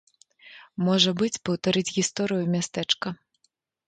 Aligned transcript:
Можа 0.85 1.11
быць, 1.19 1.37
паўтарыць 1.49 1.93
гісторыю 1.97 2.47
мястэчка. 2.55 3.13